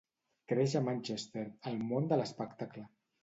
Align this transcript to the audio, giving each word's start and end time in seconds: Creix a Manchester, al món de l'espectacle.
Creix 0.51 0.71
a 0.77 0.81
Manchester, 0.85 1.43
al 1.71 1.77
món 1.91 2.09
de 2.13 2.19
l'espectacle. 2.23 2.87